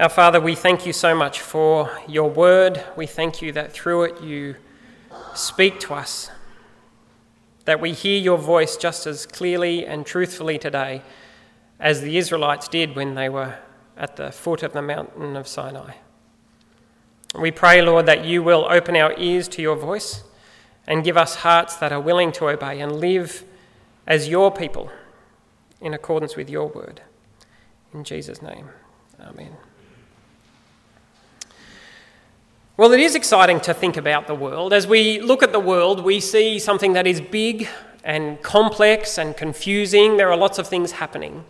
[0.00, 2.82] Our Father, we thank you so much for your word.
[2.96, 4.56] We thank you that through it you
[5.34, 6.30] speak to us,
[7.66, 11.02] that we hear your voice just as clearly and truthfully today
[11.78, 13.58] as the Israelites did when they were
[13.94, 15.92] at the foot of the mountain of Sinai.
[17.38, 20.24] We pray, Lord, that you will open our ears to your voice
[20.86, 23.44] and give us hearts that are willing to obey and live
[24.06, 24.90] as your people
[25.78, 27.02] in accordance with your word.
[27.92, 28.70] In Jesus' name,
[29.20, 29.58] amen.
[32.80, 34.72] Well, it is exciting to think about the world.
[34.72, 37.68] As we look at the world, we see something that is big
[38.04, 40.16] and complex and confusing.
[40.16, 41.44] There are lots of things happening.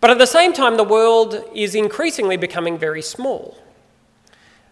[0.00, 3.56] But at the same time, the world is increasingly becoming very small.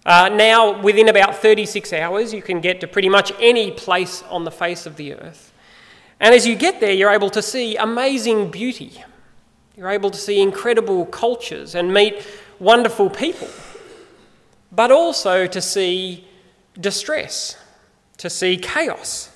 [0.05, 4.43] Uh, now, within about 36 hours, you can get to pretty much any place on
[4.43, 5.53] the face of the earth.
[6.19, 9.05] And as you get there, you're able to see amazing beauty.
[9.77, 12.27] You're able to see incredible cultures and meet
[12.59, 13.47] wonderful people,
[14.75, 16.27] but also to see
[16.81, 17.57] distress,
[18.19, 19.31] to see chaos.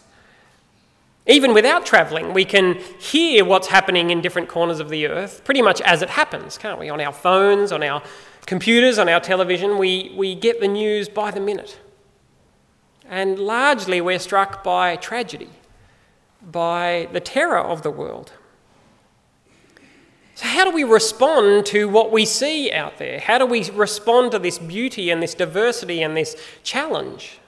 [1.26, 5.60] Even without travelling, we can hear what's happening in different corners of the earth pretty
[5.60, 6.88] much as it happens, can't we?
[6.88, 8.02] On our phones, on our
[8.46, 11.78] computers, on our television, we, we get the news by the minute.
[13.06, 15.50] And largely we're struck by tragedy,
[16.42, 18.32] by the terror of the world.
[20.38, 23.18] So, how do we respond to what we see out there?
[23.18, 27.40] How do we respond to this beauty and this diversity and this challenge?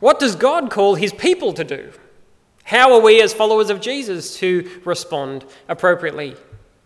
[0.00, 1.92] What does God call his people to do?
[2.64, 6.36] How are we, as followers of Jesus, to respond appropriately?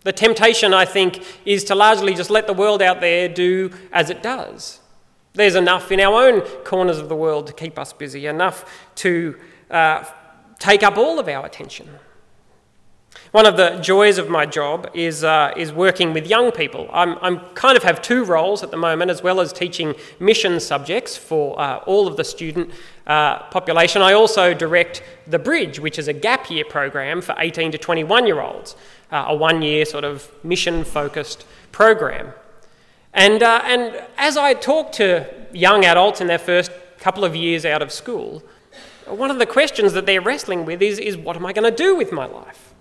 [0.03, 4.09] The temptation, I think, is to largely just let the world out there do as
[4.09, 4.79] it does.
[5.33, 8.63] There's enough in our own corners of the world to keep us busy, enough
[8.95, 9.37] to
[9.69, 10.05] uh,
[10.59, 11.89] take up all of our attention.
[13.33, 16.87] One of the joys of my job is, uh, is working with young people.
[16.93, 20.59] I'm, I'm, kind of have two roles at the moment, as well as teaching mission
[20.59, 22.69] subjects for uh, all of the student
[23.07, 24.03] uh, population.
[24.03, 28.27] I also direct The Bridge, which is a gap year program for 18 to 21
[28.27, 28.75] year olds,
[29.11, 32.33] uh, a one year sort of mission focused program.
[33.15, 36.69] And, uh, and as I talk to young adults in their first
[36.99, 38.43] couple of years out of school,
[39.07, 41.75] one of the questions that they're wrestling with is, is what am I going to
[41.75, 42.72] do with my life?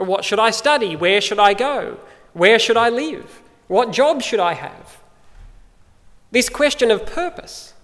[0.00, 0.96] What should I study?
[0.96, 1.98] Where should I go?
[2.32, 3.42] Where should I live?
[3.68, 4.98] What job should I have?
[6.30, 7.74] This question of purpose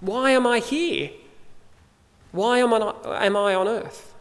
[0.00, 1.10] why am I here?
[2.32, 2.92] Why am I,
[3.24, 4.12] am I on earth?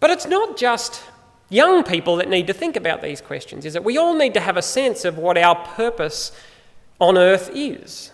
[0.00, 1.02] But it's not just
[1.50, 3.84] young people that need to think about these questions, is it?
[3.84, 6.32] We all need to have a sense of what our purpose
[7.00, 8.10] on earth is.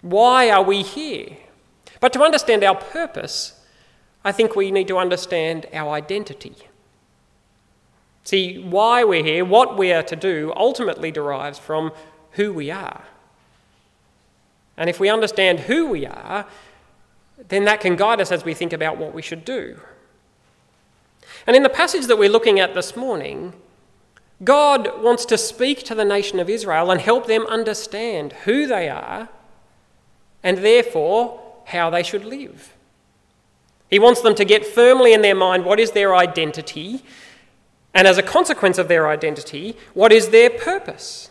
[0.00, 1.36] Why are we here?
[2.00, 3.59] But to understand our purpose,
[4.24, 6.56] I think we need to understand our identity.
[8.24, 11.92] See, why we're here, what we are to do, ultimately derives from
[12.32, 13.04] who we are.
[14.76, 16.46] And if we understand who we are,
[17.48, 19.80] then that can guide us as we think about what we should do.
[21.46, 23.54] And in the passage that we're looking at this morning,
[24.44, 28.88] God wants to speak to the nation of Israel and help them understand who they
[28.88, 29.28] are
[30.42, 32.74] and therefore how they should live.
[33.90, 37.02] He wants them to get firmly in their mind what is their identity,
[37.92, 41.28] and as a consequence of their identity, what is their purpose?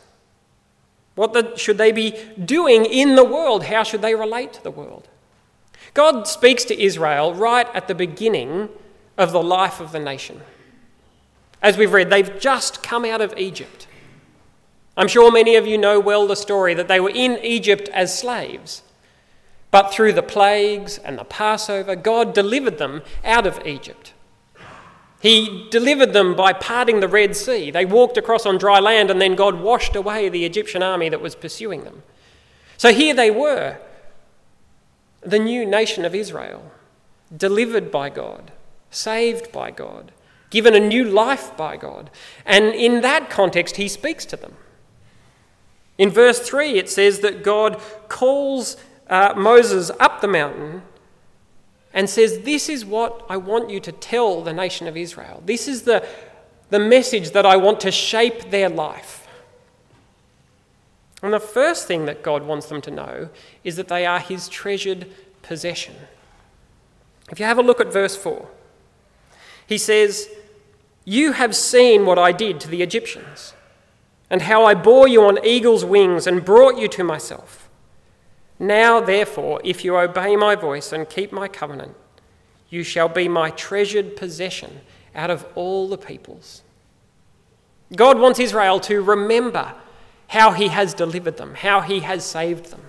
[1.16, 3.66] What the, should they be doing in the world?
[3.66, 5.08] How should they relate to the world?
[5.94, 8.70] God speaks to Israel right at the beginning
[9.18, 10.42] of the life of the nation.
[11.62, 13.88] As we've read, they've just come out of Egypt.
[14.96, 18.18] I'm sure many of you know well the story that they were in Egypt as
[18.18, 18.84] slaves.
[19.72, 24.14] But through the plagues and the Passover, God delivered them out of Egypt.
[25.22, 27.72] He delivered them by parting the Red Sea.
[27.72, 31.22] They walked across on dry land, and then God washed away the Egyptian army that
[31.22, 32.04] was pursuing them.
[32.78, 33.78] So here they were,
[35.22, 36.72] the new nation of Israel,
[37.36, 38.52] delivered by God,
[38.90, 40.14] saved by God,
[40.50, 42.10] given a new life by God.
[42.46, 44.56] And in that context, He speaks to them.
[45.98, 48.78] In verse 3, it says that God calls
[49.10, 50.84] uh, Moses up the mountain
[51.94, 55.42] and says, This is what I want you to tell the nation of Israel.
[55.46, 56.06] This is the,
[56.70, 59.28] the message that I want to shape their life.
[61.22, 63.30] And the first thing that God wants them to know
[63.64, 65.12] is that they are his treasured
[65.42, 65.96] possession.
[67.32, 68.48] If you have a look at verse 4,
[69.68, 70.30] he says,
[71.04, 73.54] You have seen what I did to the Egyptians,
[74.30, 77.59] and how I bore you on eagle's wings and brought you to myself.
[78.60, 81.96] Now, therefore, if you obey my voice and keep my covenant,
[82.70, 84.82] you shall be my treasured possession
[85.16, 86.62] out of all the peoples.
[87.96, 89.74] God wants Israel to remember
[90.28, 92.82] how he has delivered them, how he has saved them.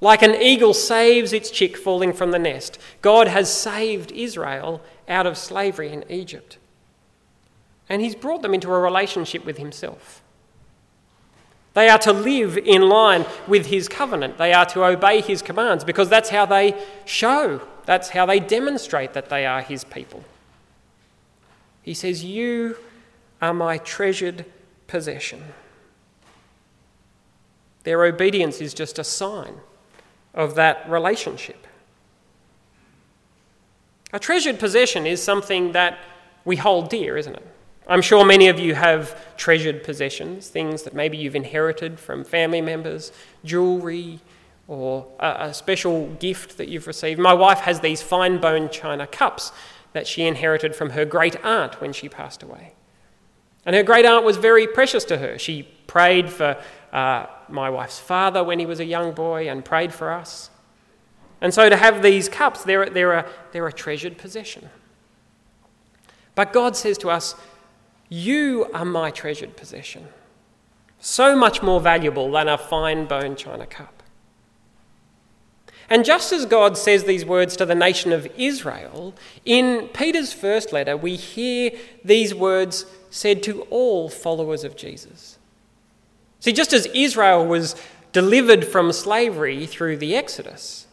[0.00, 5.26] Like an eagle saves its chick falling from the nest, God has saved Israel out
[5.26, 6.58] of slavery in Egypt.
[7.88, 10.22] And he's brought them into a relationship with himself.
[11.74, 14.38] They are to live in line with his covenant.
[14.38, 19.12] They are to obey his commands because that's how they show, that's how they demonstrate
[19.12, 20.24] that they are his people.
[21.82, 22.76] He says, You
[23.42, 24.46] are my treasured
[24.86, 25.42] possession.
[27.82, 29.56] Their obedience is just a sign
[30.32, 31.66] of that relationship.
[34.12, 35.98] A treasured possession is something that
[36.44, 37.46] we hold dear, isn't it?
[37.86, 42.62] I'm sure many of you have treasured possessions, things that maybe you've inherited from family
[42.62, 43.12] members,
[43.44, 44.20] jewellery,
[44.66, 47.20] or a, a, special gift that you've received.
[47.20, 49.52] My wife has these fine bone china cups
[49.92, 52.72] that she inherited from her great aunt when she passed away.
[53.66, 55.38] And her great aunt was very precious to her.
[55.38, 56.56] She prayed for
[56.92, 60.50] uh, my wife's father when he was a young boy and prayed for us.
[61.40, 64.70] And so to have these cups, they're, they're, a, they're a treasured possession.
[66.34, 67.34] But God says to us,
[68.08, 70.08] You are my treasured possession,
[70.98, 74.02] so much more valuable than a fine bone china cup.
[75.90, 79.14] And just as God says these words to the nation of Israel,
[79.44, 81.72] in Peter's first letter, we hear
[82.04, 85.38] these words said to all followers of Jesus.
[86.40, 87.76] See, just as Israel was
[88.12, 90.86] delivered from slavery through the Exodus,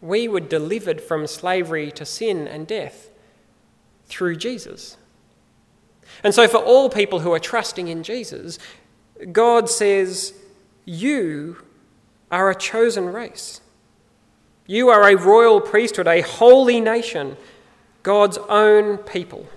[0.00, 3.10] we were delivered from slavery to sin and death
[4.06, 4.96] through Jesus.
[6.22, 8.58] And so, for all people who are trusting in Jesus,
[9.32, 10.34] God says,
[10.84, 11.58] You
[12.30, 13.60] are a chosen race.
[14.66, 17.36] You are a royal priesthood, a holy nation,
[18.02, 19.48] God's own people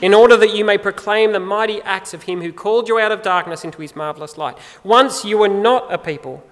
[0.00, 3.12] in order that you may proclaim the mighty acts of him who called you out
[3.12, 4.58] of darkness into his marvelous light.
[4.84, 6.44] Once you were not a people,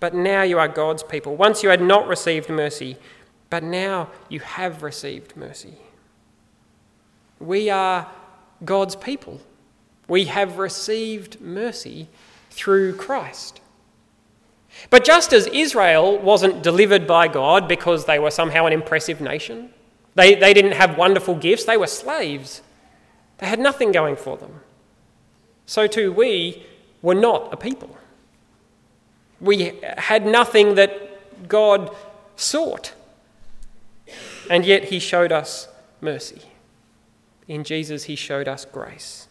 [0.00, 1.36] but now you are God's people.
[1.36, 2.96] Once you had not received mercy,
[3.50, 5.78] but now you have received mercy.
[7.40, 8.08] We are
[8.64, 9.40] God's people.
[10.08, 12.08] We have received mercy
[12.50, 13.60] through Christ.
[14.90, 19.70] But just as Israel wasn't delivered by God because they were somehow an impressive nation,
[20.14, 22.62] they, they didn't have wonderful gifts, they were slaves.
[23.38, 24.60] They had nothing going for them.
[25.66, 26.64] So too, we
[27.02, 27.96] were not a people.
[29.40, 31.94] We had nothing that God
[32.36, 32.94] sought.
[34.50, 35.68] And yet, He showed us
[36.00, 36.42] mercy.
[37.48, 39.28] In Jesus, He showed us grace.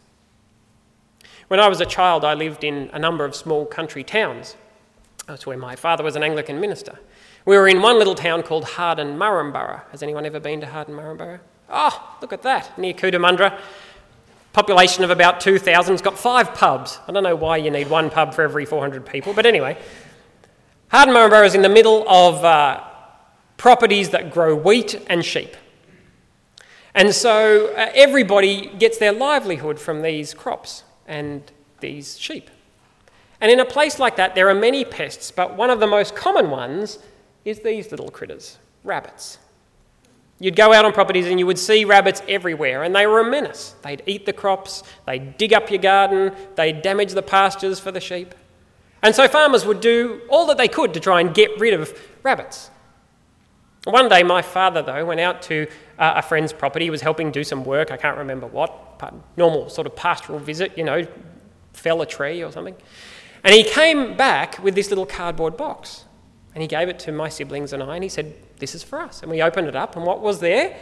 [1.48, 4.56] When I was a child, I lived in a number of small country towns.
[5.28, 7.00] That's where my father was an Anglican minister.
[7.46, 9.84] We were in one little town called Harden Murrumburrah.
[9.92, 11.40] Has anyone ever been to Harden Murrumburrah?
[11.70, 13.60] Oh, look at that, near Cootamundra
[14.54, 15.94] population of about 2,000.
[15.94, 17.00] It's got five pubs.
[17.08, 19.78] I don't know why you need one pub for every 400 people, but anyway.
[20.90, 22.84] Harden Murrumburrah is in the middle of uh,
[23.58, 25.56] properties that grow wheat and sheep.
[26.96, 32.50] And so uh, everybody gets their livelihood from these crops and these sheep.
[33.42, 36.16] And in a place like that, there are many pests, but one of the most
[36.16, 37.00] common ones
[37.44, 39.38] is these little critters rabbits.
[40.40, 43.30] You'd go out on properties and you would see rabbits everywhere, and they were a
[43.30, 43.76] menace.
[43.82, 48.00] They'd eat the crops, they'd dig up your garden, they'd damage the pastures for the
[48.00, 48.34] sheep.
[49.02, 51.98] And so farmers would do all that they could to try and get rid of
[52.24, 52.70] rabbits.
[53.84, 55.68] One day, my father, though, went out to
[56.04, 56.90] uh, a friend's property.
[56.90, 58.72] Was helping do some work, I can't remember what,
[59.38, 61.08] normal sort of pastoral visit, you know,
[61.72, 62.76] fell a tree or something.
[63.44, 66.06] And he came back with this little cardboard box.
[66.54, 69.00] And he gave it to my siblings and I, and he said, This is for
[69.00, 69.22] us.
[69.22, 70.78] And we opened it up, and what was there?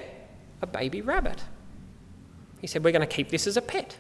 [0.62, 1.44] A baby rabbit.
[2.60, 3.98] He said, We're going to keep this as a pet.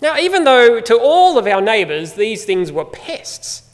[0.00, 3.68] Now, even though to all of our neighbours these things were pests,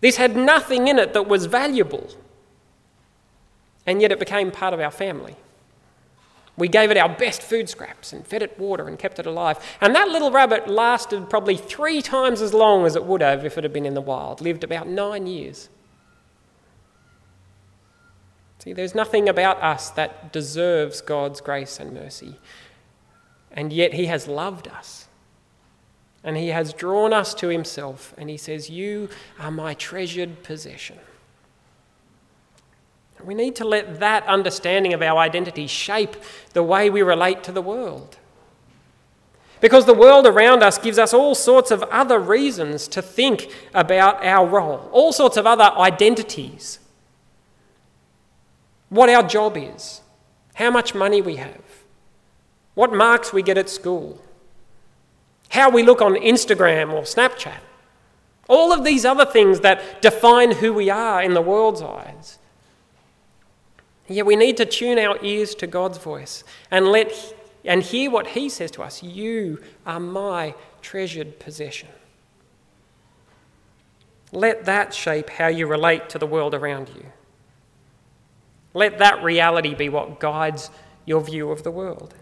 [0.00, 2.08] this had nothing in it that was valuable.
[3.86, 5.36] And yet it became part of our family.
[6.56, 9.58] We gave it our best food scraps and fed it water and kept it alive.
[9.80, 13.56] And that little rabbit lasted probably three times as long as it would have if
[13.56, 15.70] it had been in the wild, lived about nine years.
[18.58, 22.36] See, there's nothing about us that deserves God's grace and mercy.
[23.50, 25.08] And yet He has loved us.
[26.22, 28.14] And He has drawn us to Himself.
[28.16, 29.08] And He says, You
[29.40, 30.98] are my treasured possession.
[33.24, 36.16] We need to let that understanding of our identity shape
[36.52, 38.18] the way we relate to the world.
[39.60, 44.24] Because the world around us gives us all sorts of other reasons to think about
[44.24, 46.80] our role, all sorts of other identities.
[48.88, 50.00] What our job is,
[50.54, 51.62] how much money we have,
[52.74, 54.20] what marks we get at school,
[55.50, 57.60] how we look on Instagram or Snapchat,
[58.48, 62.38] all of these other things that define who we are in the world's eyes.
[64.12, 67.12] Yet we need to tune our ears to God's voice and let
[67.64, 69.02] and hear what he says to us.
[69.02, 71.88] You are my treasured possession.
[74.32, 77.06] Let that shape how you relate to the world around you.
[78.74, 80.70] Let that reality be what guides
[81.04, 82.14] your view of the world.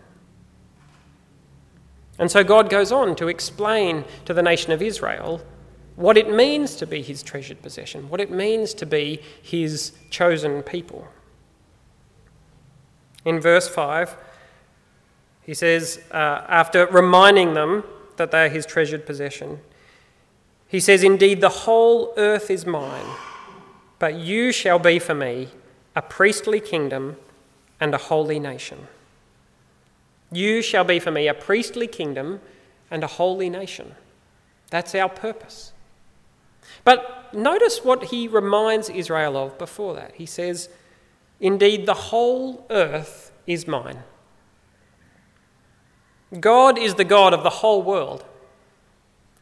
[2.19, 5.41] And so God goes on to explain to the nation of Israel
[5.97, 10.63] what it means to be his treasured possession, what it means to be his chosen
[10.63, 11.09] people.
[13.25, 14.17] In verse 5,
[15.43, 17.85] he says, uh, after reminding them
[18.17, 19.61] that they are his treasured possession,
[20.69, 23.07] he says, Indeed, the whole earth is mine,
[23.99, 25.49] but you shall be for me
[25.97, 27.17] a priestly kingdom
[27.81, 28.87] and a holy nation.
[30.31, 32.41] You shall be for me a priestly kingdom
[32.91, 33.97] and a holy nation.
[34.71, 35.73] That's our purpose.
[36.85, 40.15] But notice what he reminds Israel of before that.
[40.15, 40.69] He says,
[41.41, 44.03] Indeed, the whole earth is mine.
[46.39, 48.25] God is the God of the whole world.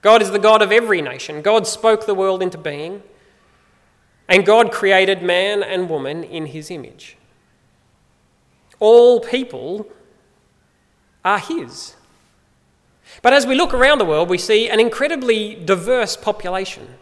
[0.00, 1.42] God is the God of every nation.
[1.42, 3.02] God spoke the world into being,
[4.28, 7.16] and God created man and woman in his image.
[8.78, 9.86] All people
[11.24, 11.96] are his.
[13.22, 16.94] But as we look around the world, we see an incredibly diverse population.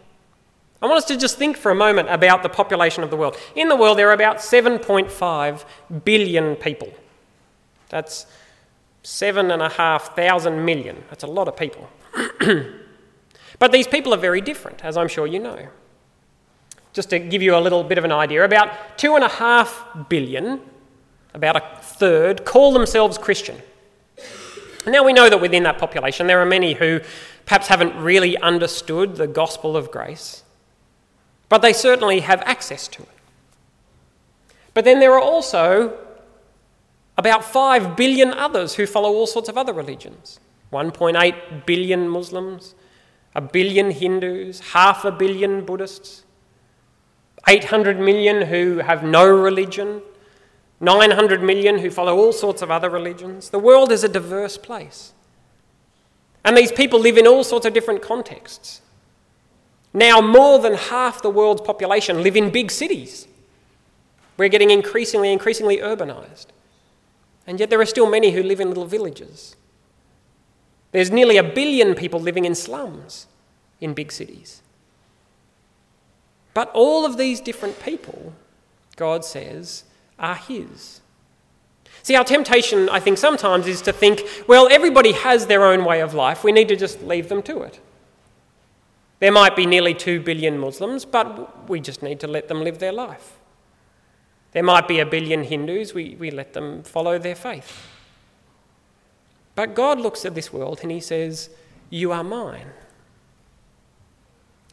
[0.81, 3.35] I want us to just think for a moment about the population of the world.
[3.55, 5.65] In the world, there are about 7.5
[6.03, 6.93] billion people.
[7.89, 8.27] That's
[9.01, 11.03] seven and a half thousand million.
[11.09, 11.89] That's a lot of people.
[13.59, 15.67] but these people are very different, as I'm sure you know.
[16.93, 19.87] Just to give you a little bit of an idea, about two and a half
[20.09, 20.61] billion,
[21.33, 23.61] about a third, call themselves Christian.
[24.85, 26.99] Now we know that within that population there are many who
[27.45, 30.43] perhaps haven't really understood the gospel of grace
[31.49, 33.09] but they certainly have access to it.
[34.73, 35.97] But then there are also
[37.17, 40.39] about 5 billion others who follow all sorts of other religions
[40.71, 42.75] 1.8 billion Muslims,
[43.33, 46.25] a billion Hindus, half a billion Buddhists,
[47.47, 50.01] 800 million who have no religion,
[50.81, 53.49] 900 million who follow all sorts of other religions.
[53.49, 55.13] The world is a diverse place.
[56.43, 58.81] And these people live in all sorts of different contexts.
[59.93, 63.27] Now, more than half the world's population live in big cities.
[64.37, 66.47] We're getting increasingly, increasingly urbanized.
[67.47, 69.55] And yet, there are still many who live in little villages.
[70.91, 73.27] There's nearly a billion people living in slums
[73.79, 74.61] in big cities.
[76.53, 78.33] But all of these different people,
[78.95, 79.83] God says,
[80.19, 81.01] are His.
[82.03, 86.01] See, our temptation, I think, sometimes is to think, well, everybody has their own way
[86.01, 86.43] of life.
[86.43, 87.79] We need to just leave them to it.
[89.19, 92.79] There might be nearly 2 billion Muslims, but we just need to let them live
[92.79, 93.37] their life.
[94.51, 97.87] There might be a billion Hindus, we, we let them follow their faith.
[99.55, 101.49] But God looks at this world and He says,
[101.89, 102.67] You are mine.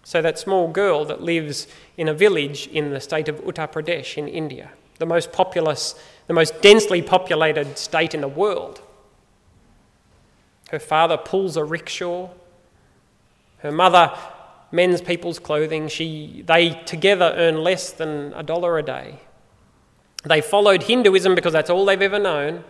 [0.07, 4.19] So, that small girl that lives in a village in the state of Uttar Pradesh
[4.19, 5.95] in India, the most populous,
[6.27, 8.83] the most densely populated state in the world,
[10.71, 12.29] her father pulls a rickshaw.
[13.59, 14.13] Her mother
[14.75, 15.88] mends people's clothing.
[15.88, 19.21] She, they together earn less than a dollar a day.
[20.25, 22.64] They followed Hinduism because that's all they've ever known.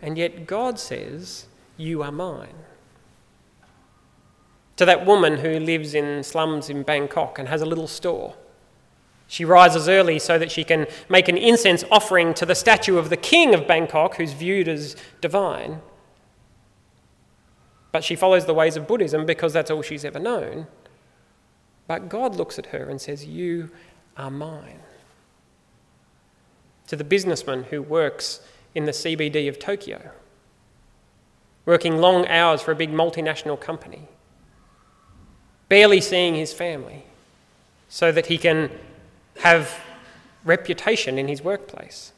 [0.00, 2.54] And yet God says, You are mine.
[4.76, 8.34] To that woman who lives in slums in Bangkok and has a little store.
[9.26, 13.10] She rises early so that she can make an incense offering to the statue of
[13.10, 15.80] the king of Bangkok, who's viewed as divine.
[17.96, 20.66] But she follows the ways of Buddhism because that's all she's ever known.
[21.86, 23.70] But God looks at her and says, You
[24.18, 24.80] are mine.
[26.88, 28.42] To the businessman who works
[28.74, 30.10] in the CBD of Tokyo,
[31.64, 34.08] working long hours for a big multinational company,
[35.70, 37.06] barely seeing his family
[37.88, 38.70] so that he can
[39.38, 39.74] have
[40.44, 42.12] reputation in his workplace.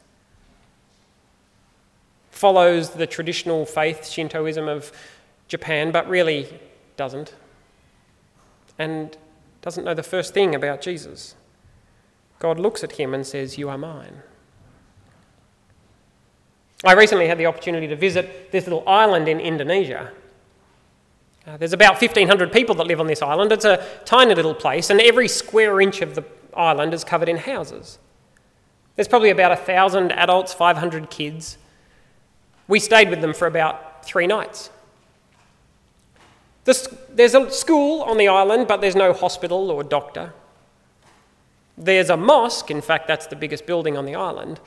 [2.31, 4.91] Follows the traditional faith, Shintoism of
[5.49, 6.47] Japan, but really
[6.95, 7.33] doesn't.
[8.77, 9.17] And
[9.61, 11.35] doesn't know the first thing about Jesus.
[12.39, 14.23] God looks at him and says, You are mine.
[16.85, 20.11] I recently had the opportunity to visit this little island in Indonesia.
[21.45, 23.51] Uh, there's about 1,500 people that live on this island.
[23.51, 26.23] It's a tiny little place, and every square inch of the
[26.55, 27.99] island is covered in houses.
[28.95, 31.57] There's probably about 1,000 adults, 500 kids.
[32.67, 34.69] We stayed with them for about three nights.
[37.09, 40.33] There's a school on the island, but there's no hospital or doctor.
[41.77, 44.59] There's a mosque, in fact, that's the biggest building on the island,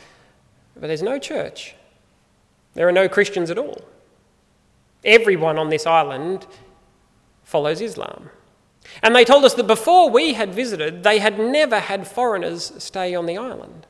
[0.74, 1.74] but there's no church.
[2.74, 3.82] There are no Christians at all.
[5.04, 6.46] Everyone on this island
[7.44, 8.30] follows Islam.
[9.02, 13.14] And they told us that before we had visited, they had never had foreigners stay
[13.14, 13.86] on the island.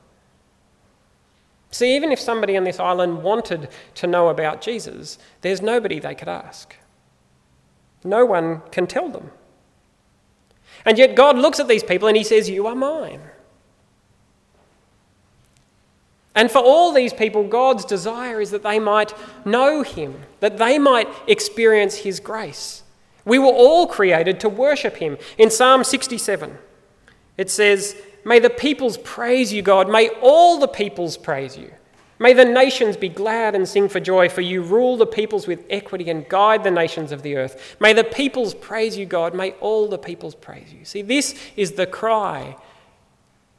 [1.71, 6.13] See, even if somebody on this island wanted to know about Jesus, there's nobody they
[6.13, 6.75] could ask.
[8.03, 9.31] No one can tell them.
[10.85, 13.21] And yet God looks at these people and he says, You are mine.
[16.35, 19.13] And for all these people, God's desire is that they might
[19.45, 22.81] know him, that they might experience his grace.
[23.23, 25.17] We were all created to worship him.
[25.37, 26.57] In Psalm 67,
[27.37, 27.95] it says,
[28.25, 29.89] May the peoples praise you, God.
[29.89, 31.71] May all the peoples praise you.
[32.19, 35.65] May the nations be glad and sing for joy, for you rule the peoples with
[35.69, 37.75] equity and guide the nations of the earth.
[37.79, 39.33] May the peoples praise you, God.
[39.33, 40.85] May all the peoples praise you.
[40.85, 42.55] See, this is the cry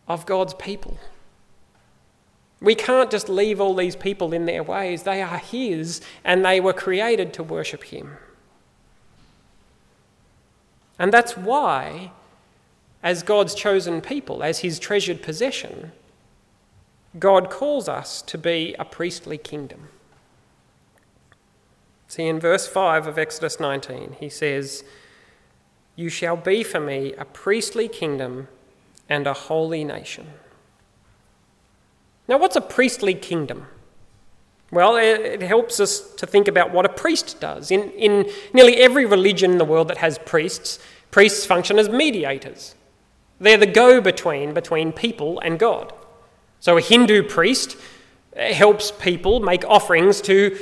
[0.07, 0.99] of God's people.
[2.61, 5.03] We can't just leave all these people in their ways.
[5.03, 8.17] They are His and they were created to worship Him.
[10.99, 12.13] And that's why,
[13.03, 15.93] as God's chosen people, as His treasured possession,
[17.19, 19.89] God calls us to be a priestly kingdom.
[22.09, 24.85] See, in verse 5 of Exodus 19, he says,
[25.97, 28.49] You shall be for me a priestly kingdom
[29.09, 30.27] and a holy nation.
[32.27, 33.67] Now, what's a priestly kingdom?
[34.71, 37.71] Well, it helps us to think about what a priest does.
[37.71, 40.81] In, in nearly every religion in the world that has priests,
[41.11, 42.75] priests function as mediators.
[43.39, 45.93] They're the go between between people and God.
[46.65, 47.77] So a Hindu priest
[48.35, 50.59] eh, helps people make offerings to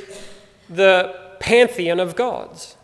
[0.69, 2.77] the pantheon of gods.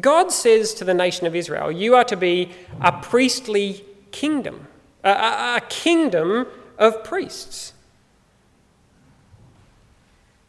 [0.00, 4.66] God says to the nation of Israel, You are to be a priestly kingdom,
[5.04, 6.46] a, a, a kingdom
[6.78, 7.74] of priests.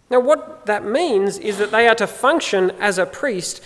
[0.09, 3.61] Now, what that means is that they are to function as a priest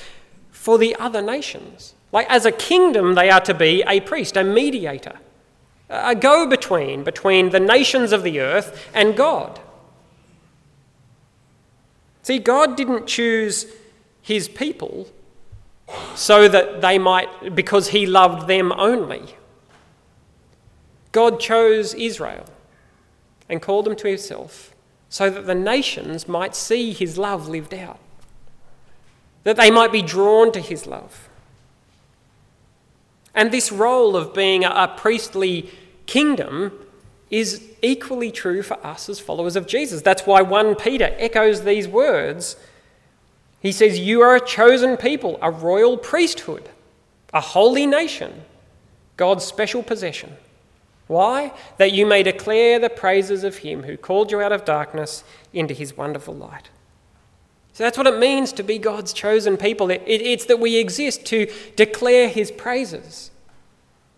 [0.50, 1.94] for the other nations.
[2.12, 5.20] Like, as a kingdom, they are to be a priest, a mediator
[5.90, 9.60] a go between between the nations of the earth and God.
[12.24, 13.68] See, God didn't choose
[14.22, 15.08] his people
[16.16, 19.36] so that they might, because he loved them only.
[21.14, 22.46] God chose Israel
[23.48, 24.76] and called them to himself
[25.10, 28.00] so that the nations might see his love lived out,
[29.44, 31.27] that they might be drawn to his love.
[33.38, 35.70] And this role of being a, priestly
[36.08, 36.72] kingdom
[37.30, 40.02] is equally true for us as followers of Jesus.
[40.02, 42.56] That's why 1 Peter echoes these words.
[43.60, 46.68] He says, You are a chosen people, a royal priesthood,
[47.32, 48.42] a holy nation,
[49.18, 50.36] God's special possession.
[51.06, 51.54] Why?
[51.78, 55.24] That you may declare the praises of him who called you out of darkness
[55.54, 56.72] into his wonderful light.
[57.78, 59.92] So that's what it means to be God's chosen people.
[59.92, 63.30] It, it, it's that we exist to declare His praises.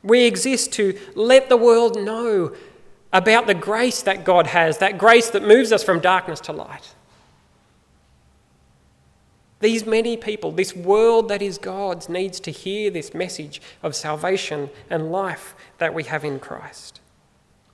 [0.01, 2.55] We exist to let the world know
[3.11, 6.95] about the grace that God has, that grace that moves us from darkness to light.
[9.59, 14.69] These many people, this world that is God's, needs to hear this message of salvation
[14.89, 17.01] and life that we have in Christ.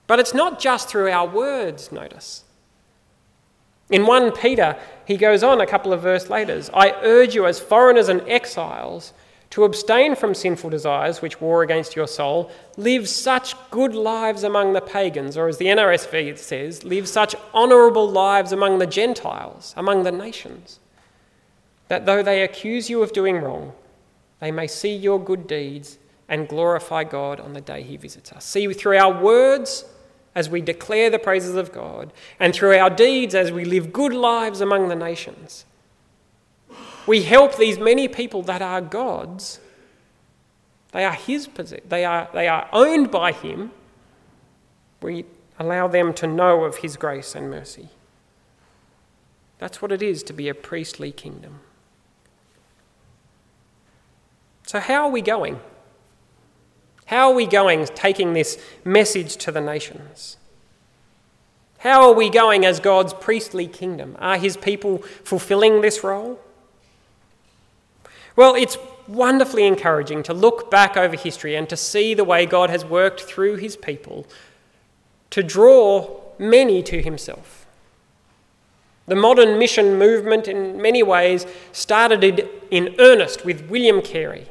[0.08, 2.45] But it's not just through our words, notice.
[3.90, 7.60] In 1 Peter, he goes on a couple of verses later I urge you as
[7.60, 9.14] foreigners and exiles
[9.52, 14.74] to abstain from sinful desires which war against your soul, live such good lives among
[14.74, 20.04] the pagans, or as the NRSV says, live such honourable lives among the Gentiles, among
[20.04, 20.80] the nations,
[21.88, 23.72] that though they accuse you of doing wrong,
[24.40, 28.44] they may see your good deeds and glorify God on the day he visits us.
[28.44, 29.86] See, through our words,
[30.36, 34.14] as we declare the praises of God, and through our deeds as we live good
[34.14, 35.66] lives among the nations.
[37.08, 39.60] We help these many people that are God's.
[40.92, 41.86] They are His possession.
[41.88, 43.72] They are, they are owned by Him.
[45.02, 45.26] We
[45.58, 47.90] allow them to know of His grace and mercy.
[49.58, 51.62] That's what it is to be a priestly kingdom.
[54.68, 55.60] So, how are we going?
[57.06, 60.38] How are we going taking this message to the nations?
[61.80, 64.16] How are we going as God's priestly kingdom?
[64.20, 66.40] Are his people fulfilling this role?
[68.36, 72.72] Well, it's wonderfully encouraging to look back over history and to see the way God
[72.72, 74.26] has worked through his people
[75.30, 77.68] to draw many to himself.
[79.08, 84.48] The modern mission movement, in many ways, started in earnest with William Carey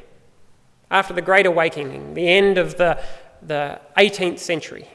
[0.91, 2.99] after the Great Awakening, the end of the,
[3.41, 4.87] the 18th century.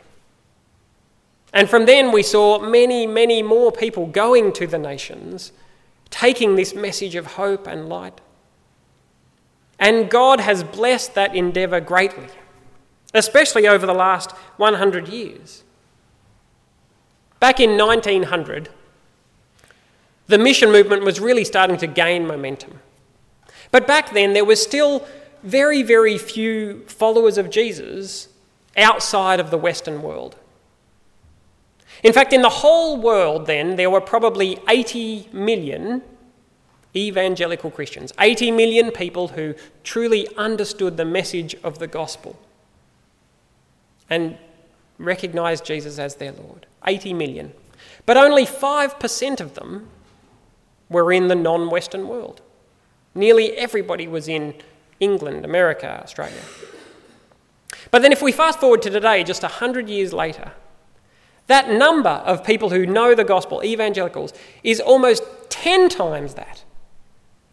[1.53, 5.53] And from then, we saw many, many more people going to the nations,
[6.09, 8.21] taking this message of hope and light.
[9.79, 12.29] And God has blessed that endeavour greatly,
[13.15, 15.65] especially over the last 100 years.
[17.41, 18.69] Back in 1900,
[20.29, 22.81] the mission movement was really starting to gain momentum.
[23.73, 25.07] But back then, there was still
[25.43, 28.29] very, very few followers of Jesus
[28.77, 30.37] outside of the Western world.
[32.03, 36.03] In fact, in the whole world, then, there were probably 80 million
[36.97, 42.39] evangelical Christians, 80 million people who truly understood the message of the gospel
[44.09, 44.37] and
[44.99, 46.67] recognized Jesus as their Lord.
[46.87, 47.53] 80 million.
[48.07, 49.89] But only 5% of them
[50.89, 52.41] were in the non Western world.
[53.15, 54.55] Nearly everybody was in
[55.01, 56.43] England, America, Australia.
[57.91, 60.53] But then, if we fast forward to today, just 100 years later,
[61.47, 64.33] that number of people who know the gospel, evangelicals,
[64.63, 66.63] is almost 10 times that.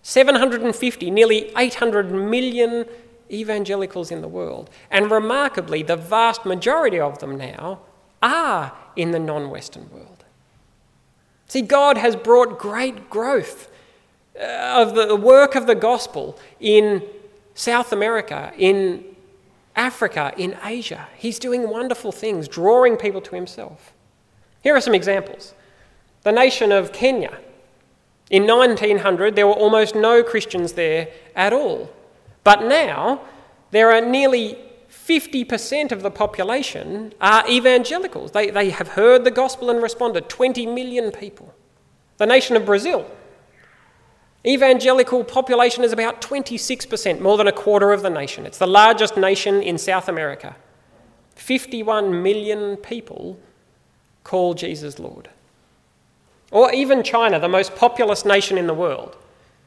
[0.04, 2.86] 750, nearly 800 million
[3.32, 4.70] evangelicals in the world.
[4.92, 7.82] And remarkably, the vast majority of them now
[8.22, 10.26] are in the non Western world.
[11.48, 13.72] See, God has brought great growth
[14.40, 14.46] uh,
[14.82, 17.02] of the work of the gospel in
[17.58, 19.04] South America, in
[19.76, 21.08] Africa, in Asia.
[21.18, 23.94] He's doing wonderful things, drawing people to himself.
[24.62, 25.56] Here are some examples.
[26.22, 27.40] The nation of Kenya.
[28.30, 31.92] In 1900, there were almost no Christians there at all.
[32.44, 33.22] But now,
[33.72, 34.60] there are nearly
[34.92, 38.34] 50% of the population are evangelicals.
[38.34, 40.30] They, they have heard the gospel and responded.
[40.30, 41.56] 20 million people.
[42.18, 43.10] The nation of Brazil.
[44.48, 48.46] Evangelical population is about 26%, more than a quarter of the nation.
[48.46, 50.56] It's the largest nation in South America.
[51.36, 53.38] 51 million people
[54.24, 55.30] call Jesus Lord.
[56.50, 59.18] Or even China, the most populous nation in the world.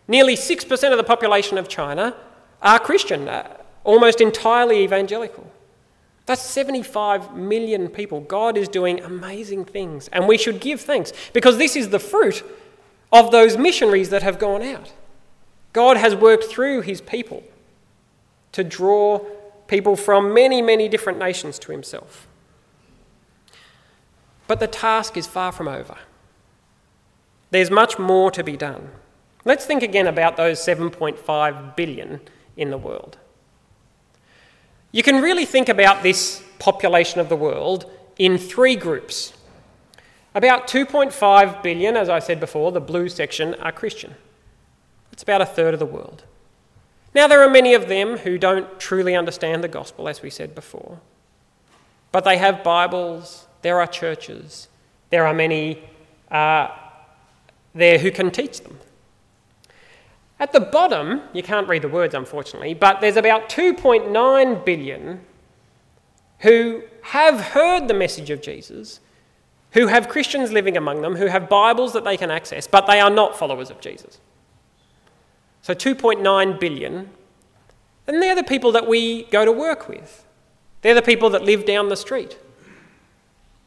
[0.08, 2.16] Nearly 6% of the population of China
[2.62, 5.50] are Christian, uh, almost entirely evangelical.
[6.24, 8.20] That's 75 million people.
[8.20, 12.42] God is doing amazing things, and we should give thanks because this is the fruit
[13.12, 14.92] of those missionaries that have gone out.
[15.72, 17.42] God has worked through his people
[18.52, 19.20] to draw
[19.68, 22.26] people from many, many different nations to himself.
[24.46, 25.96] But the task is far from over.
[27.52, 28.90] There's much more to be done.
[29.44, 32.20] Let's think again about those 7.5 billion
[32.56, 33.16] in the world.
[34.92, 39.32] You can really think about this population of the world in three groups.
[40.34, 44.14] About 2.5 billion, as I said before, the blue section, are Christian.
[45.12, 46.24] It's about a third of the world.
[47.14, 50.54] Now, there are many of them who don't truly understand the gospel, as we said
[50.54, 51.00] before,
[52.12, 54.68] but they have Bibles, there are churches,
[55.10, 55.82] there are many
[56.30, 56.68] uh,
[57.74, 58.78] there who can teach them.
[60.38, 65.20] At the bottom, you can't read the words unfortunately, but there's about 2.9 billion
[66.40, 69.00] who have heard the message of Jesus,
[69.72, 73.00] who have Christians living among them, who have Bibles that they can access, but they
[73.00, 74.18] are not followers of Jesus.
[75.62, 77.10] So 2.9 billion.
[78.06, 80.24] And they're the people that we go to work with.
[80.82, 82.38] They're the people that live down the street.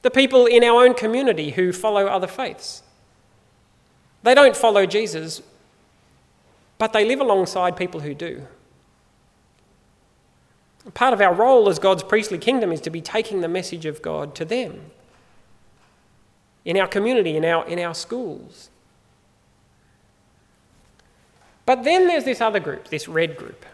[0.01, 2.83] The people in our own community who follow other faiths.
[4.23, 5.41] They don't follow Jesus,
[6.77, 8.47] but they live alongside people who do.
[10.93, 14.01] Part of our role as God's priestly kingdom is to be taking the message of
[14.01, 14.91] God to them
[16.65, 18.69] in our community, in our, in our schools.
[21.65, 23.65] But then there's this other group, this red group.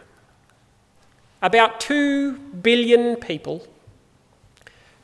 [1.42, 3.66] About 2 billion people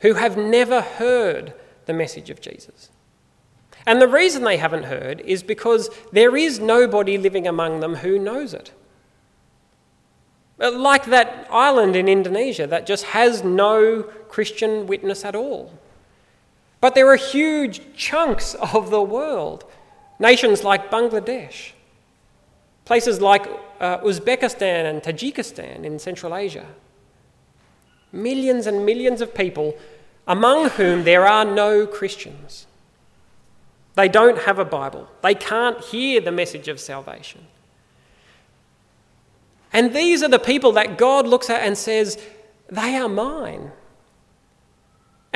[0.01, 1.53] who have never heard
[1.85, 2.89] the message of Jesus.
[3.85, 8.19] And the reason they haven't heard is because there is nobody living among them who
[8.19, 8.71] knows it.
[10.57, 15.71] Like that island in Indonesia that just has no Christian witness at all.
[16.79, 19.65] But there are huge chunks of the world,
[20.19, 21.71] nations like Bangladesh,
[22.85, 23.47] places like
[23.79, 26.67] uh, Uzbekistan and Tajikistan in Central Asia.
[28.11, 29.75] Millions and millions of people,
[30.27, 32.67] among whom there are no Christians.
[33.95, 35.07] They don't have a Bible.
[35.23, 37.47] They can't hear the message of salvation.
[39.73, 42.17] And these are the people that God looks at and says,
[42.69, 43.71] They are mine.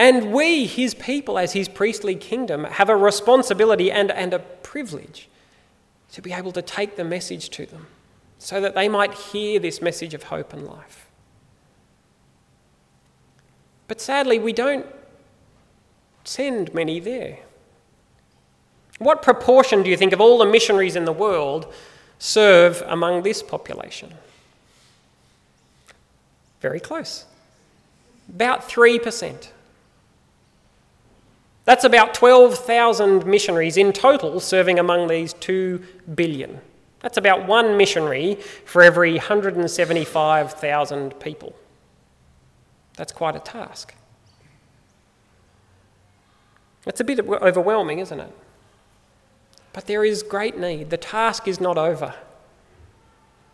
[0.02, 5.30] And we, his people, as his priestly kingdom, have a responsibility and, and a privilege
[6.14, 7.86] to be able to take the message to them
[8.40, 11.08] so that they might hear this message of hope and life.
[13.88, 14.88] But sadly, we don't
[16.24, 17.38] send many there.
[18.98, 21.72] What proportion do you think of all the missionaries in the world
[22.18, 24.16] serve among this population?
[26.60, 27.26] Very close.
[28.28, 29.50] About 3%.
[31.66, 35.84] That's about 12,000 missionaries in total serving among these 2
[36.16, 36.60] billion.
[37.02, 41.56] That's about one missionary for every 175,000 people.
[42.96, 43.96] That's quite a task.
[46.86, 48.36] It's a bit overwhelming, isn't it?
[49.74, 50.90] But there is great need.
[50.90, 52.16] The task is not over.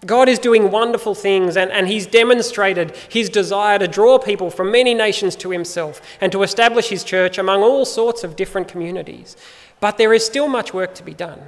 [0.06, 4.72] God is doing wonderful things, and, and He's demonstrated His desire to draw people from
[4.72, 9.36] many nations to Himself and to establish His church among all sorts of different communities.
[9.80, 11.42] But there is still much work to be done.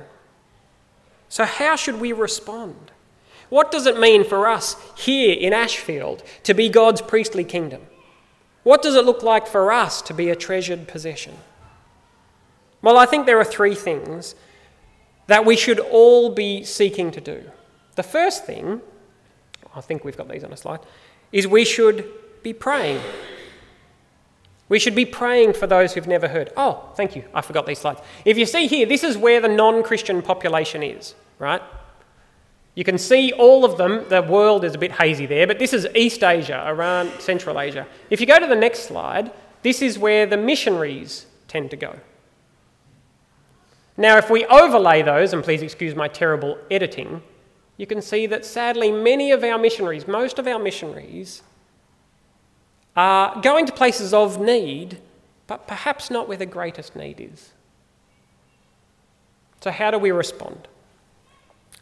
[1.29, 2.91] So, how should we respond?
[3.49, 7.81] What does it mean for us here in Ashfield to be God's priestly kingdom?
[8.63, 11.35] What does it look like for us to be a treasured possession?
[12.81, 14.35] Well, I think there are three things
[15.27, 17.43] that we should all be seeking to do.
[17.99, 18.79] The first thing,
[19.75, 20.79] I think we've got these on a slide,
[21.33, 22.09] is we should
[22.43, 23.01] be praying.
[24.69, 26.53] We should be praying for those who've never heard.
[26.55, 27.25] Oh, thank you.
[27.33, 27.99] I forgot these slides.
[28.23, 31.61] If you see here, this is where the non Christian population is, right?
[32.73, 34.05] You can see all of them.
[34.07, 37.85] The world is a bit hazy there, but this is East Asia, around Central Asia.
[38.09, 39.29] If you go to the next slide,
[39.61, 41.99] this is where the missionaries tend to go.
[43.97, 47.23] Now, if we overlay those, and please excuse my terrible editing,
[47.79, 51.43] you can see that sadly many of our missionaries, most of our missionaries,
[52.93, 54.99] are going to places of need,
[55.47, 57.51] but perhaps not where the greatest need is.
[59.61, 60.67] So, how do we respond?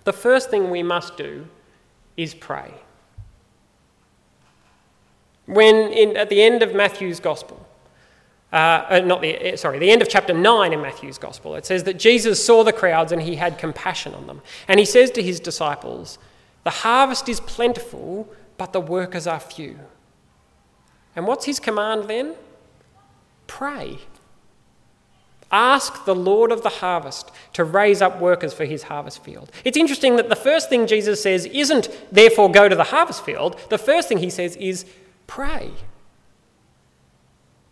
[0.04, 1.48] The first thing we must do
[2.16, 2.76] is pray.
[5.48, 7.67] When in, at the end of Matthew's Gospel,
[8.54, 8.56] uh,
[8.90, 11.56] uh, not the, uh, sorry, the end of chapter 9 in Matthew's Gospel.
[11.56, 14.42] It says that Jesus saw the crowds and he had compassion on them.
[14.68, 16.18] And he says to his disciples,
[16.64, 19.80] The harvest is plentiful, but the workers are few.
[21.16, 22.36] And what's his command then?
[23.48, 24.00] Pray.
[25.52, 29.52] Ask the Lord of the harvest to raise up workers for his harvest field.
[29.64, 33.58] It's interesting that the first thing Jesus says isn't, therefore, go to the harvest field.
[33.70, 34.86] The first thing he says is,
[35.26, 35.72] pray.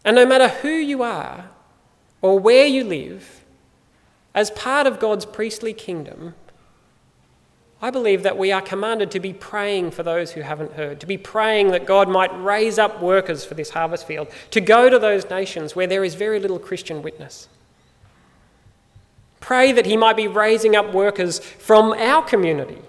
[0.05, 1.49] And no matter who you are
[2.21, 3.43] or where you live,
[4.35, 6.35] as part of God's priestly kingdom,
[7.81, 11.07] I believe that we are commanded to be praying for those who haven't heard, to
[11.07, 14.99] be praying that God might raise up workers for this harvest field, to go to
[14.99, 17.47] those nations where there is very little Christian witness.
[19.39, 22.81] Pray that He might be raising up workers from our community,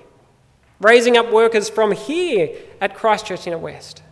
[0.81, 2.51] raising up workers from here
[2.81, 4.03] at Christchurch Inner West.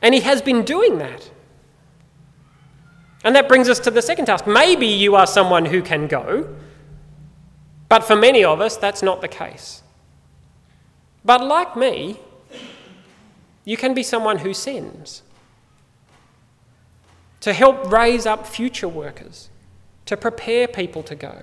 [0.00, 1.30] And He has been doing that.
[3.24, 4.46] And that brings us to the second task.
[4.46, 6.56] Maybe you are someone who can go,
[7.88, 9.82] but for many of us, that's not the case.
[11.24, 12.18] But like me,
[13.64, 15.22] you can be someone who sends
[17.40, 19.50] to help raise up future workers,
[20.06, 21.42] to prepare people to go.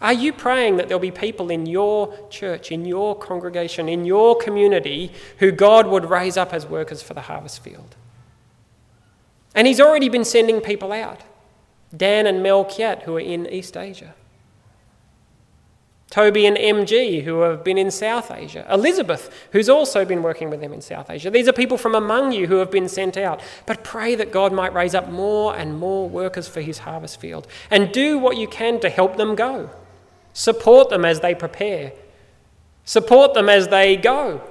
[0.00, 4.36] Are you praying that there'll be people in your church, in your congregation, in your
[4.36, 7.96] community who God would raise up as workers for the harvest field?
[9.56, 11.22] And he's already been sending people out
[11.96, 14.14] Dan and Mel Kiat, who are in East Asia.
[16.10, 18.66] Toby and MG, who have been in South Asia.
[18.70, 21.30] Elizabeth, who's also been working with them in South Asia.
[21.30, 23.40] These are people from among you who have been sent out.
[23.64, 27.48] But pray that God might raise up more and more workers for his harvest field.
[27.70, 29.70] And do what you can to help them go.
[30.32, 31.92] Support them as they prepare,
[32.84, 34.42] support them as they go.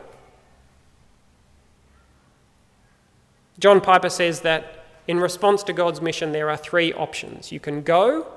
[3.60, 7.82] John Piper says that in response to God's mission, there are three options you can
[7.82, 8.28] go,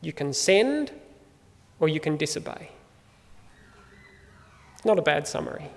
[0.00, 0.92] you can send,
[1.78, 2.70] or you can disobey.
[4.84, 5.70] Not a bad summary.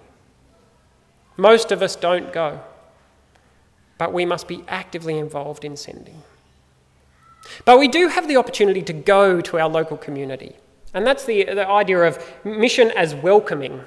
[1.37, 2.61] Most of us don't go,
[3.97, 6.23] but we must be actively involved in sending.
[7.65, 10.55] But we do have the opportunity to go to our local community,
[10.93, 13.81] and that's the, the idea of mission as welcoming.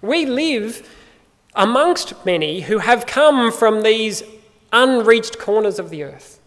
[0.00, 0.88] We live
[1.54, 4.22] amongst many who have come from these
[4.72, 6.40] unreached corners of the earth.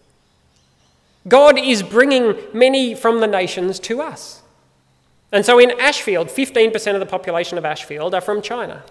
[1.28, 4.42] God is bringing many from the nations to us.
[5.30, 8.82] And so in Ashfield, 15% of the population of Ashfield are from China.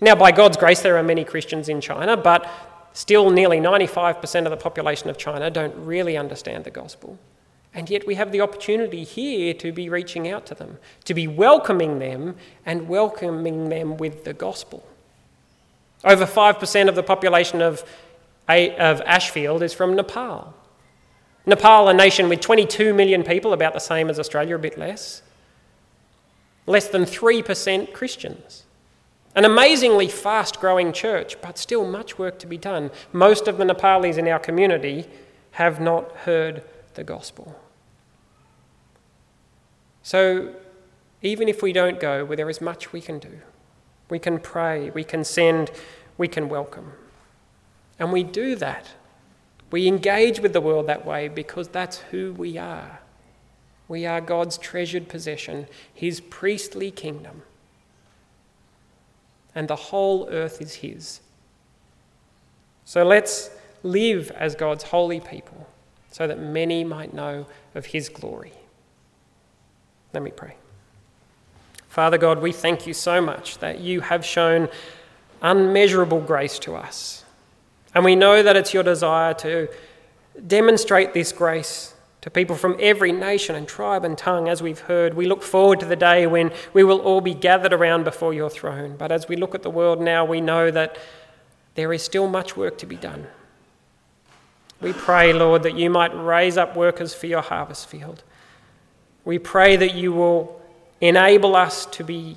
[0.00, 2.50] Now, by God's grace, there are many Christians in China, but
[2.94, 7.18] Still, nearly 95% of the population of China don't really understand the gospel.
[7.74, 11.26] And yet, we have the opportunity here to be reaching out to them, to be
[11.26, 14.86] welcoming them and welcoming them with the gospel.
[16.04, 17.82] Over 5% of the population of,
[18.48, 20.54] of Ashfield is from Nepal.
[21.46, 25.22] Nepal, a nation with 22 million people, about the same as Australia, a bit less.
[26.66, 28.64] Less than 3% Christians.
[29.34, 32.90] An amazingly fast growing church, but still much work to be done.
[33.12, 35.06] Most of the Nepalis in our community
[35.52, 36.62] have not heard
[36.94, 37.54] the gospel.
[40.02, 40.54] So,
[41.22, 43.40] even if we don't go, well, there is much we can do.
[44.08, 45.70] We can pray, we can send,
[46.18, 46.92] we can welcome.
[47.98, 48.88] And we do that.
[49.70, 53.00] We engage with the world that way because that's who we are.
[53.88, 57.42] We are God's treasured possession, His priestly kingdom.
[59.54, 61.20] And the whole earth is His.
[62.84, 63.50] So let's
[63.82, 65.66] live as God's holy people
[66.10, 68.52] so that many might know of His glory.
[70.12, 70.54] Let me pray.
[71.88, 74.68] Father God, we thank you so much that you have shown
[75.42, 77.23] unmeasurable grace to us.
[77.94, 79.68] And we know that it's your desire to
[80.46, 85.14] demonstrate this grace to people from every nation and tribe and tongue, as we've heard.
[85.14, 88.50] We look forward to the day when we will all be gathered around before your
[88.50, 88.96] throne.
[88.96, 90.98] But as we look at the world now, we know that
[91.74, 93.26] there is still much work to be done.
[94.80, 98.24] We pray, Lord, that you might raise up workers for your harvest field
[99.24, 100.60] we pray that you will
[101.00, 102.36] enable us to be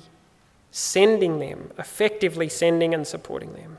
[0.70, 3.78] sending them, effectively sending and supporting them.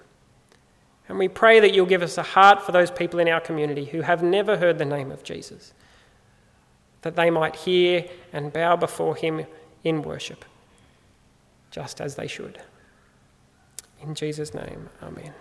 [1.09, 3.83] And we pray that you'll give us a heart for those people in our community
[3.83, 5.73] who have never heard the name of Jesus,
[7.01, 9.45] that they might hear and bow before him
[9.83, 10.45] in worship,
[11.71, 12.61] just as they should.
[14.01, 15.33] In Jesus' name, amen.